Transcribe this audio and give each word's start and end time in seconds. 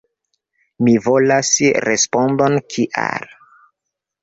Mi 0.87 0.95
volas 1.07 1.51
respondon 1.91 2.59
kial. 2.77 3.31